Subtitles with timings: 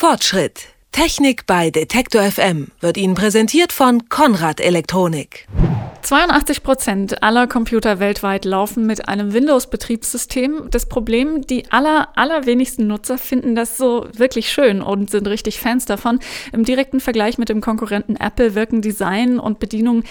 [0.00, 0.68] Fortschritt.
[0.92, 5.46] Technik bei Detektor FM wird Ihnen präsentiert von Konrad Elektronik.
[6.00, 10.68] 82 Prozent aller Computer weltweit laufen mit einem Windows-Betriebssystem.
[10.70, 15.84] Das Problem, die aller, allerwenigsten Nutzer finden das so wirklich schön und sind richtig Fans
[15.84, 16.18] davon.
[16.54, 20.04] Im direkten Vergleich mit dem Konkurrenten Apple wirken Design und Bedienung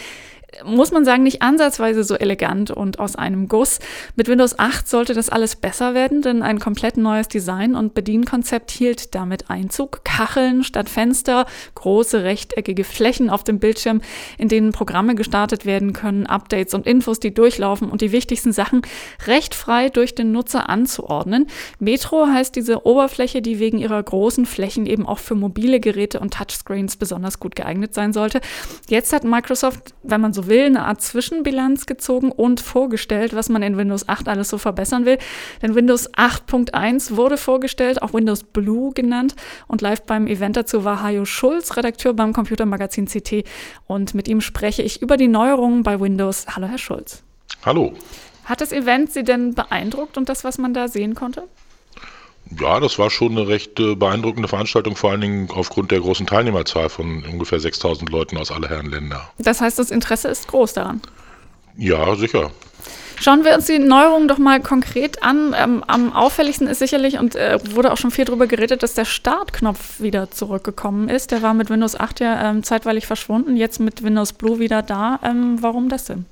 [0.63, 3.79] muss man sagen, nicht ansatzweise so elegant und aus einem Guss.
[4.15, 8.71] Mit Windows 8 sollte das alles besser werden, denn ein komplett neues Design und Bedienkonzept
[8.71, 10.04] hielt damit Einzug.
[10.04, 14.01] Kacheln statt Fenster, große rechteckige Flächen auf dem Bildschirm,
[14.37, 18.81] in denen Programme gestartet werden können, Updates und Infos, die durchlaufen und die wichtigsten Sachen
[19.28, 21.47] recht frei durch den Nutzer anzuordnen.
[21.79, 26.34] Metro heißt diese Oberfläche, die wegen ihrer großen Flächen eben auch für mobile Geräte und
[26.34, 28.42] Touchscreens besonders gut geeignet sein sollte.
[28.87, 33.61] Jetzt hat Microsoft, wenn man so will, eine Art Zwischenbilanz gezogen und vorgestellt, was man
[33.61, 35.17] in Windows 8 alles so verbessern will.
[35.62, 39.36] Denn Windows 8.1 wurde vorgestellt, auch Windows Blue genannt.
[39.67, 43.44] Und live beim Event dazu war Hajo Schulz, Redakteur beim Computermagazin CT.
[43.88, 46.46] Und mit ihm spreche ich über die Neuerungen bei Windows.
[46.56, 47.24] Hallo, Herr Schulz.
[47.66, 47.94] Hallo.
[48.46, 51.44] Hat das Event Sie denn beeindruckt und das, was man da sehen konnte?
[52.58, 56.25] Ja, das war schon eine recht äh, beeindruckende Veranstaltung, vor allen Dingen aufgrund der großen
[56.25, 59.30] Teilnehmerzahl von ungefähr 6000 Leuten aus aller Herren Länder.
[59.38, 61.02] Das heißt, das Interesse ist groß daran?
[61.78, 62.52] Ja, sicher.
[63.22, 65.53] Schauen wir uns die Neuerungen doch mal konkret an.
[65.58, 69.06] Ähm, am auffälligsten ist sicherlich, und äh, wurde auch schon viel darüber geredet, dass der
[69.06, 71.31] Startknopf wieder zurückgekommen ist.
[71.31, 75.19] Der war mit Windows 8 ja ähm, zeitweilig verschwunden, jetzt mit Windows Blue wieder da.
[75.23, 76.25] Ähm, warum das denn?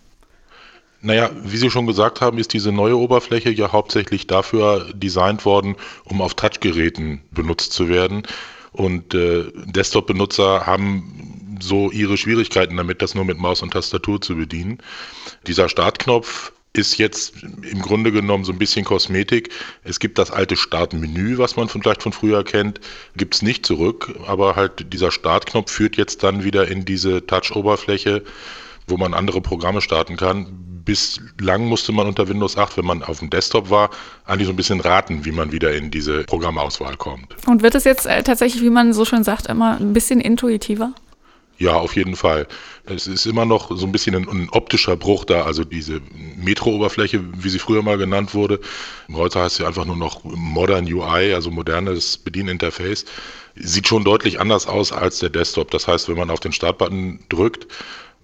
[1.02, 5.76] Naja, wie Sie schon gesagt haben, ist diese neue Oberfläche ja hauptsächlich dafür designt worden,
[6.06, 8.24] um auf Touchgeräten benutzt zu werden.
[8.72, 14.36] Und äh, Desktop-Benutzer haben so ihre Schwierigkeiten damit, das nur mit Maus und Tastatur zu
[14.36, 14.80] bedienen.
[15.46, 19.50] Dieser Startknopf ist jetzt im Grunde genommen so ein bisschen Kosmetik.
[19.84, 22.80] Es gibt das alte Startmenü, was man vielleicht von früher kennt,
[23.16, 28.24] gibt es nicht zurück, aber halt dieser Startknopf führt jetzt dann wieder in diese Touch-Oberfläche,
[28.88, 33.20] wo man andere Programme starten kann bislang musste man unter Windows 8, wenn man auf
[33.20, 33.90] dem Desktop war,
[34.26, 37.36] eigentlich so ein bisschen raten, wie man wieder in diese Programmauswahl kommt.
[37.46, 40.94] Und wird es jetzt äh, tatsächlich, wie man so schön sagt, immer ein bisschen intuitiver?
[41.60, 42.48] Ja, auf jeden Fall.
[42.86, 46.02] Es ist immer noch so ein bisschen ein, ein optischer Bruch da, also diese
[46.38, 48.60] Metro-Oberfläche, wie sie früher mal genannt wurde.
[49.12, 53.06] Heute heißt sie einfach nur noch Modern UI, also modernes Bedieninterface.
[53.56, 55.72] Sieht schon deutlich anders aus als der Desktop.
[55.72, 57.66] Das heißt, wenn man auf den Startbutton drückt,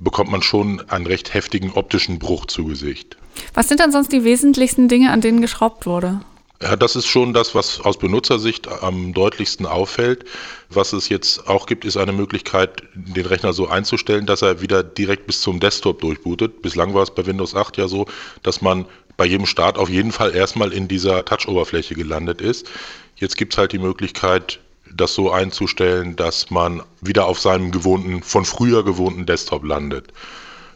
[0.03, 3.17] bekommt man schon einen recht heftigen optischen Bruch zu Gesicht.
[3.53, 6.21] Was sind dann sonst die wesentlichsten Dinge, an denen geschraubt wurde?
[6.61, 10.23] Ja, das ist schon das, was aus Benutzersicht am deutlichsten auffällt.
[10.69, 14.81] Was es jetzt auch gibt, ist eine Möglichkeit, den Rechner so einzustellen, dass er wieder
[14.81, 16.61] direkt bis zum Desktop durchbootet.
[16.61, 18.05] Bislang war es bei Windows 8 ja so,
[18.43, 18.85] dass man
[19.17, 22.69] bei jedem Start auf jeden Fall erstmal in dieser Touch-Oberfläche gelandet ist.
[23.17, 24.59] Jetzt gibt es halt die Möglichkeit,
[24.95, 30.13] das so einzustellen, dass man wieder auf seinem gewohnten, von früher gewohnten Desktop landet.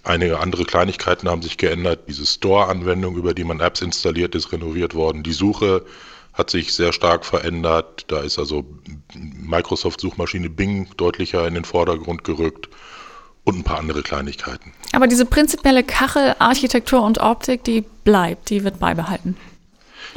[0.03, 2.01] Einige andere Kleinigkeiten haben sich geändert.
[2.07, 5.23] Diese Store-Anwendung, über die man Apps installiert, ist renoviert worden.
[5.23, 5.83] Die Suche
[6.33, 8.05] hat sich sehr stark verändert.
[8.07, 8.63] Da ist also
[9.15, 12.69] Microsoft-Suchmaschine Bing deutlicher in den Vordergrund gerückt
[13.43, 14.73] und ein paar andere Kleinigkeiten.
[14.93, 19.35] Aber diese prinzipielle Kachelarchitektur und Optik, die bleibt, die wird beibehalten.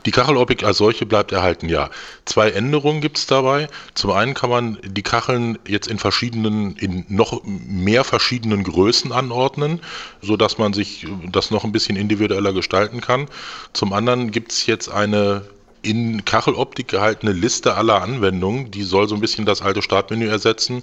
[0.07, 1.91] Die Kacheloptik als solche bleibt erhalten, ja.
[2.25, 3.69] Zwei Änderungen gibt es dabei.
[3.95, 9.81] Zum einen kann man die Kacheln jetzt in verschiedenen, in noch mehr verschiedenen Größen anordnen,
[10.23, 13.27] sodass man sich das noch ein bisschen individueller gestalten kann.
[13.73, 15.43] Zum anderen gibt es jetzt eine
[15.83, 18.71] in Kacheloptik gehaltene Liste aller Anwendungen.
[18.71, 20.83] Die soll so ein bisschen das alte Startmenü ersetzen.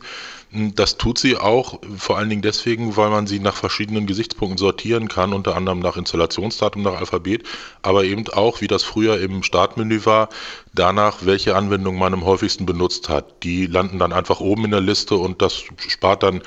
[0.51, 5.07] Das tut sie auch, vor allen Dingen deswegen, weil man sie nach verschiedenen Gesichtspunkten sortieren
[5.07, 7.43] kann, unter anderem nach Installationsdatum, nach Alphabet,
[7.81, 10.29] aber eben auch, wie das früher im Startmenü war,
[10.73, 13.43] danach, welche Anwendung man am häufigsten benutzt hat.
[13.43, 16.41] Die landen dann einfach oben in der Liste und das spart dann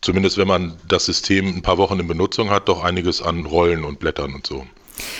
[0.00, 3.84] zumindest wenn man das System ein paar Wochen in Benutzung hat, doch einiges an Rollen
[3.84, 4.64] und Blättern und so.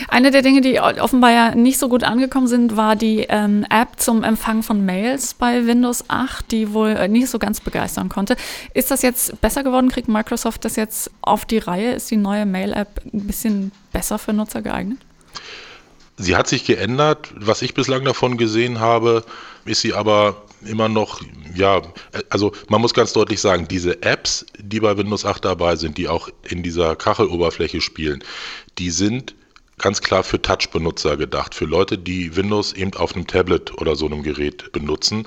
[0.08, 3.98] Eine der Dinge, die offenbar ja nicht so gut angekommen sind, war die ähm, App
[3.98, 8.36] zum Empfang von Mails bei Windows 8, die wohl äh, nicht so ganz begeistern konnte.
[8.74, 9.90] Ist das jetzt besser geworden?
[9.90, 11.92] Kriegt Microsoft das jetzt auf die Reihe?
[11.92, 14.98] Ist die neue Mail-App ein bisschen besser für Nutzer geeignet?
[16.18, 17.32] Sie hat sich geändert.
[17.36, 19.24] Was ich bislang davon gesehen habe,
[19.66, 21.20] ist sie aber immer noch,
[21.54, 21.82] ja,
[22.30, 26.08] also man muss ganz deutlich sagen, diese Apps, die bei Windows 8 dabei sind, die
[26.08, 28.24] auch in dieser Kacheloberfläche spielen,
[28.78, 29.34] die sind
[29.78, 34.06] ganz klar für Touch-Benutzer gedacht, für Leute, die Windows eben auf einem Tablet oder so
[34.06, 35.26] einem Gerät benutzen.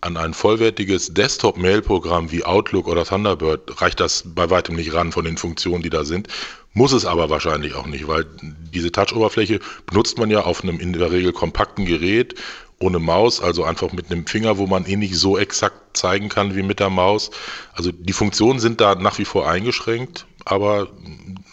[0.00, 5.24] An ein vollwertiges Desktop-Mail-Programm wie Outlook oder Thunderbird reicht das bei weitem nicht ran von
[5.24, 6.28] den Funktionen, die da sind.
[6.72, 8.24] Muss es aber wahrscheinlich auch nicht, weil
[8.72, 12.36] diese Touch-Oberfläche benutzt man ja auf einem in der Regel kompakten Gerät
[12.80, 16.54] ohne Maus, also einfach mit einem Finger, wo man eh nicht so exakt zeigen kann
[16.54, 17.30] wie mit der Maus.
[17.72, 20.88] Also die Funktionen sind da nach wie vor eingeschränkt, aber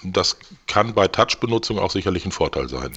[0.03, 0.38] das
[0.68, 2.92] kann bei Touch-Benutzung auch sicherlich ein Vorteil sein.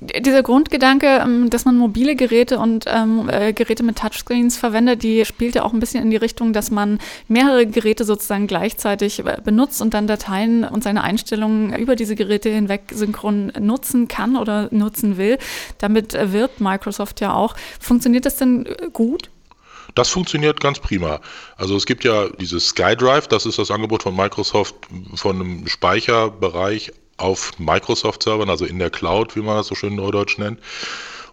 [0.00, 5.24] Dieser Grundgedanke, ähm, dass man mobile Geräte und ähm, äh, Geräte mit Touchscreens verwendet, die
[5.24, 9.38] spielt ja auch ein bisschen in die Richtung, dass man mehrere Geräte sozusagen gleichzeitig äh,
[9.44, 14.68] benutzt und dann Dateien und seine Einstellungen über diese Geräte hinweg synchron nutzen kann oder
[14.70, 15.38] nutzen will.
[15.78, 17.54] Damit äh, wirbt Microsoft ja auch.
[17.78, 19.30] Funktioniert das denn gut?
[19.94, 21.20] Das funktioniert ganz prima.
[21.56, 24.74] Also es gibt ja dieses SkyDrive, das ist das Angebot von Microsoft
[25.14, 30.38] von einem Speicherbereich auf Microsoft-Servern, also in der Cloud, wie man das so schön neudeutsch
[30.38, 30.60] nennt.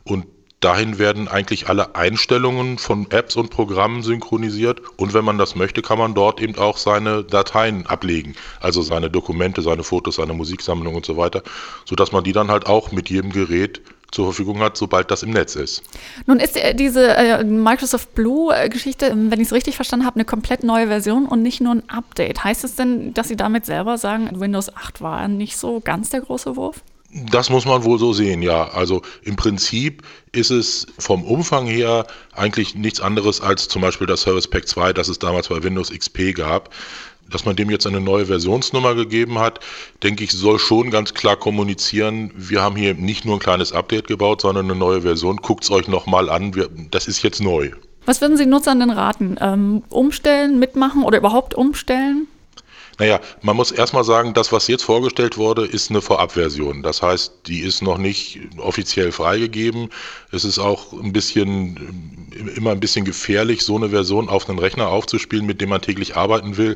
[0.03, 0.25] Und
[0.59, 4.81] dahin werden eigentlich alle Einstellungen von Apps und Programmen synchronisiert.
[4.97, 8.35] Und wenn man das möchte, kann man dort eben auch seine Dateien ablegen.
[8.59, 11.43] Also seine Dokumente, seine Fotos, seine Musiksammlung und so weiter,
[11.85, 15.31] sodass man die dann halt auch mit jedem Gerät zur Verfügung hat, sobald das im
[15.31, 15.83] Netz ist.
[16.25, 20.63] Nun ist äh, diese äh, Microsoft Blue-Geschichte, wenn ich es richtig verstanden habe, eine komplett
[20.63, 22.43] neue Version und nicht nur ein Update.
[22.43, 26.21] Heißt es denn, dass Sie damit selber sagen, Windows 8 war nicht so ganz der
[26.21, 26.81] große Wurf?
[27.31, 28.69] Das muss man wohl so sehen, ja.
[28.69, 34.21] Also im Prinzip ist es vom Umfang her eigentlich nichts anderes als zum Beispiel das
[34.21, 36.69] Service Pack 2, das es damals bei Windows XP gab
[37.29, 39.59] dass man dem jetzt eine neue Versionsnummer gegeben hat,
[40.03, 44.07] denke ich, soll schon ganz klar kommunizieren, wir haben hier nicht nur ein kleines Update
[44.07, 45.37] gebaut, sondern eine neue Version.
[45.37, 47.71] Guckt es euch nochmal an, wir, das ist jetzt neu.
[48.05, 49.37] Was würden Sie Nutzern denn raten?
[49.39, 52.27] Ähm, umstellen, mitmachen oder überhaupt umstellen?
[52.99, 56.83] Naja, man muss erstmal sagen, das, was jetzt vorgestellt wurde, ist eine Vorabversion.
[56.83, 59.89] Das heißt, die ist noch nicht offiziell freigegeben.
[60.33, 64.89] Es ist auch ein bisschen, immer ein bisschen gefährlich, so eine Version auf einen Rechner
[64.89, 66.75] aufzuspielen, mit dem man täglich arbeiten will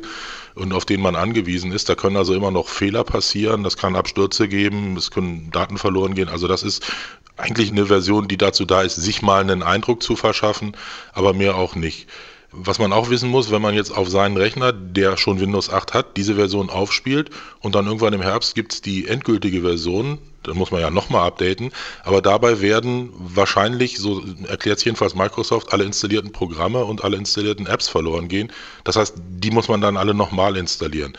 [0.54, 1.90] und auf den man angewiesen ist.
[1.90, 3.62] Da können also immer noch Fehler passieren.
[3.62, 4.96] Das kann Abstürze geben.
[4.96, 6.30] Es können Daten verloren gehen.
[6.30, 6.90] Also das ist
[7.36, 10.74] eigentlich eine Version, die dazu da ist, sich mal einen Eindruck zu verschaffen,
[11.12, 12.08] aber mehr auch nicht.
[12.56, 15.92] Was man auch wissen muss, wenn man jetzt auf seinen Rechner, der schon Windows 8
[15.92, 17.30] hat, diese Version aufspielt
[17.60, 21.26] und dann irgendwann im Herbst gibt es die endgültige Version, dann muss man ja nochmal
[21.26, 21.72] updaten,
[22.04, 27.66] aber dabei werden wahrscheinlich, so erklärt es jedenfalls Microsoft, alle installierten Programme und alle installierten
[27.66, 28.52] Apps verloren gehen.
[28.84, 31.16] Das heißt, die muss man dann alle nochmal installieren.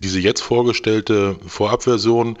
[0.00, 2.38] Diese jetzt vorgestellte Vorabversion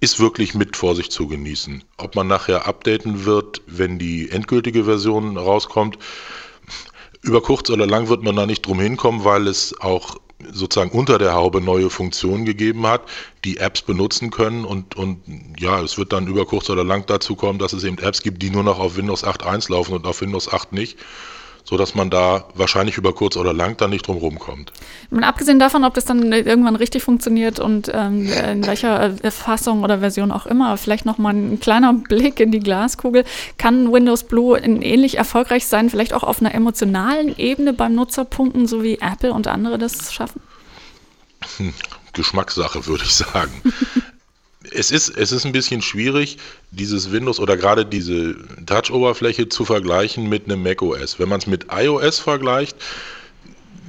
[0.00, 1.84] ist wirklich mit Vorsicht zu genießen.
[1.98, 5.98] Ob man nachher updaten wird, wenn die endgültige Version rauskommt,
[7.22, 10.16] über kurz oder lang wird man da nicht drum hinkommen, weil es auch
[10.52, 13.02] sozusagen unter der Haube neue Funktionen gegeben hat,
[13.44, 14.64] die Apps benutzen können.
[14.64, 15.20] Und, und
[15.58, 18.42] ja, es wird dann über kurz oder lang dazu kommen, dass es eben Apps gibt,
[18.42, 20.98] die nur noch auf Windows 8.1 laufen und auf Windows 8 nicht
[21.64, 24.72] so dass man da wahrscheinlich über kurz oder lang dann nicht drum rumkommt.
[25.10, 29.82] Und abgesehen davon, ob das dann irgendwann richtig funktioniert und ähm, in welcher äh, Fassung
[29.82, 33.24] oder Version auch immer, vielleicht nochmal ein kleiner Blick in die Glaskugel,
[33.58, 38.82] kann Windows Blue ähnlich erfolgreich sein, vielleicht auch auf einer emotionalen Ebene beim Nutzerpunkten, so
[38.82, 40.40] wie Apple und andere das schaffen?
[41.56, 41.72] Hm,
[42.12, 43.50] Geschmackssache, würde ich sagen.
[44.72, 46.38] es ist, es ist ein bisschen schwierig,
[46.70, 48.36] dieses Windows oder gerade diese
[48.66, 51.18] Touch-Oberfläche zu vergleichen mit einem macOS.
[51.18, 52.76] Wenn man es mit iOS vergleicht,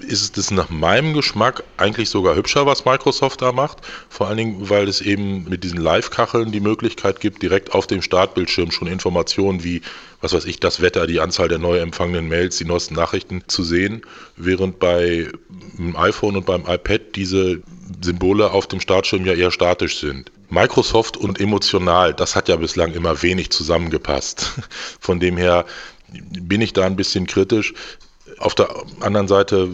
[0.01, 3.79] ist es nach meinem Geschmack eigentlich sogar hübscher, was Microsoft da macht.
[4.09, 8.01] Vor allen Dingen, weil es eben mit diesen Live-Kacheln die Möglichkeit gibt, direkt auf dem
[8.01, 9.81] Startbildschirm schon Informationen wie,
[10.21, 13.63] was weiß ich, das Wetter, die Anzahl der neu empfangenen Mails, die neuesten Nachrichten zu
[13.63, 14.01] sehen,
[14.37, 15.29] während bei
[15.77, 17.61] dem iPhone und beim iPad diese
[18.01, 20.31] Symbole auf dem Startschirm ja eher statisch sind.
[20.51, 24.51] Microsoft und emotional, das hat ja bislang immer wenig zusammengepasst.
[24.99, 25.65] Von dem her
[26.09, 27.73] bin ich da ein bisschen kritisch.
[28.37, 29.67] Auf der anderen Seite,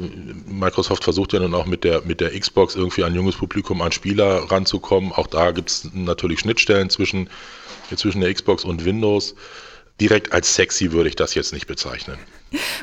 [0.46, 3.91] Microsoft versucht ja nun auch mit der, mit der Xbox irgendwie an junges Publikum, an
[3.91, 5.12] Spieler ranzukommen.
[5.12, 7.27] Auch da gibt es natürlich Schnittstellen zwischen,
[7.96, 9.34] zwischen der Xbox und Windows.
[10.00, 12.19] Direkt als sexy würde ich das jetzt nicht bezeichnen.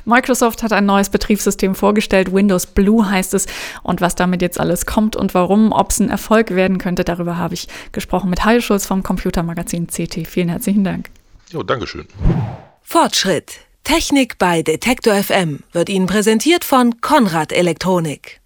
[0.04, 3.46] Microsoft hat ein neues Betriebssystem vorgestellt, Windows Blue heißt es.
[3.82, 7.38] Und was damit jetzt alles kommt und warum, ob es ein Erfolg werden könnte, darüber
[7.38, 10.26] habe ich gesprochen mit Heil Schulz vom Computermagazin CT.
[10.26, 11.10] Vielen herzlichen Dank.
[11.50, 12.06] Jo, Dankeschön.
[12.82, 13.60] Fortschritt.
[13.84, 18.40] Technik bei Detektor FM wird Ihnen präsentiert von Konrad Elektronik.